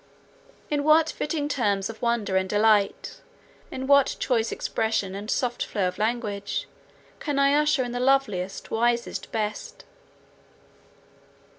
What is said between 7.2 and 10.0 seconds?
I usher in the loveliest, wisest, best?